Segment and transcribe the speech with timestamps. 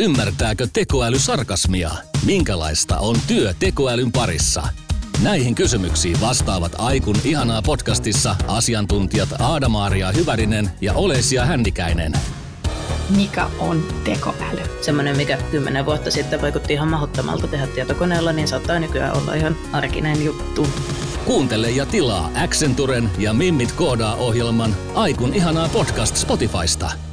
[0.00, 1.90] Ymmärtääkö tekoäly sarkasmia?
[2.24, 4.62] Minkälaista on työ tekoälyn parissa?
[5.22, 12.12] Näihin kysymyksiin vastaavat Aikun ihanaa podcastissa asiantuntijat Aadamaaria Hyvärinen ja Olesia Händikäinen.
[13.16, 14.62] Mikä on tekoäly?
[14.80, 19.56] Semmoinen, mikä kymmenen vuotta sitten vaikutti ihan mahdottomalta tehdä tietokoneella, niin saattaa nykyään olla ihan
[19.72, 20.68] arkinen juttu.
[21.24, 27.09] Kuuntele ja tilaa Accenturen ja Mimmit koodaa ohjelman Aikun ihanaa podcast Spotifysta.